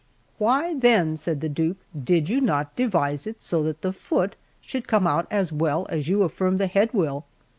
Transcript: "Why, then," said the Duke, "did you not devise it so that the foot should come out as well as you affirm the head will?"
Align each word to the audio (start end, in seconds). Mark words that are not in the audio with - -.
"Why, 0.39 0.73
then," 0.73 1.15
said 1.15 1.41
the 1.41 1.47
Duke, 1.47 1.77
"did 2.05 2.27
you 2.27 2.41
not 2.41 2.75
devise 2.75 3.27
it 3.27 3.43
so 3.43 3.61
that 3.61 3.83
the 3.83 3.93
foot 3.93 4.35
should 4.59 4.87
come 4.87 5.05
out 5.05 5.27
as 5.29 5.53
well 5.53 5.85
as 5.91 6.07
you 6.07 6.23
affirm 6.23 6.57
the 6.57 6.65
head 6.65 6.91
will?" 6.91 7.23